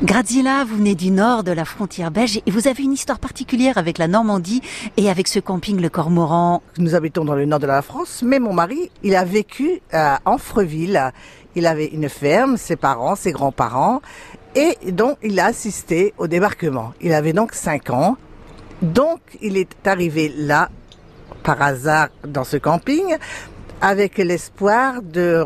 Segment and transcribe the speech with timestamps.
[0.00, 3.78] Graziella, vous venez du nord de la frontière belge et vous avez une histoire particulière
[3.78, 4.62] avec la Normandie
[4.96, 6.62] et avec ce camping Le Cormoran.
[6.78, 10.20] Nous habitons dans le nord de la France, mais mon mari, il a vécu à
[10.24, 11.12] Anfreville.
[11.56, 14.00] Il avait une ferme, ses parents, ses grands-parents,
[14.54, 16.92] et donc il a assisté au débarquement.
[17.00, 18.16] Il avait donc 5 ans.
[18.82, 20.68] Donc il est arrivé là,
[21.42, 23.16] par hasard, dans ce camping,
[23.80, 25.40] avec l'espoir de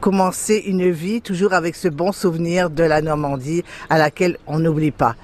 [0.00, 4.90] commencer une vie toujours avec ce bon souvenir de la Normandie à laquelle on n'oublie
[4.90, 5.16] pas.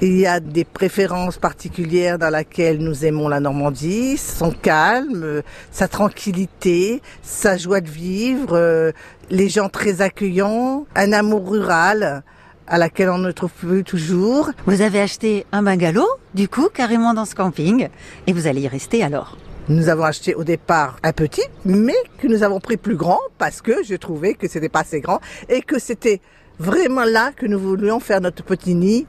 [0.00, 5.88] Il y a des préférences particulières dans lesquelles nous aimons la Normandie, son calme, sa
[5.88, 8.92] tranquillité, sa joie de vivre, euh,
[9.28, 12.22] les gens très accueillants, un amour rural
[12.68, 14.50] à laquelle on ne trouve plus toujours.
[14.66, 17.88] Vous avez acheté un bungalow, du coup, carrément dans ce camping,
[18.28, 19.36] et vous allez y rester alors.
[19.68, 23.60] Nous avons acheté au départ un petit, mais que nous avons pris plus grand parce
[23.60, 26.22] que je trouvais que c'était pas assez grand et que c'était
[26.58, 29.06] vraiment là que nous voulions faire notre petit nid,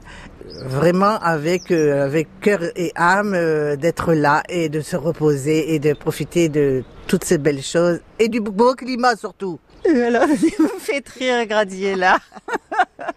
[0.66, 5.78] vraiment avec euh, avec cœur et âme euh, d'être là et de se reposer et
[5.78, 9.58] de profiter de toutes ces belles choses et du beau climat surtout.
[9.86, 10.26] Alors,
[10.58, 12.18] vous me faites rire, Gradiella.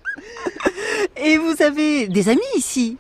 [1.18, 2.98] et vous avez des amis ici?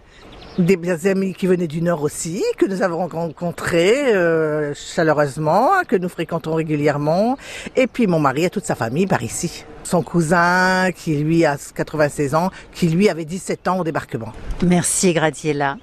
[0.57, 6.09] Des amis qui venaient du Nord aussi, que nous avons rencontrés euh, chaleureusement, que nous
[6.09, 7.37] fréquentons régulièrement.
[7.75, 9.65] Et puis mon mari et toute sa famille par ici.
[9.83, 14.31] Son cousin, qui lui a 96 ans, qui lui avait 17 ans au débarquement.
[14.63, 15.77] Merci Gradiella.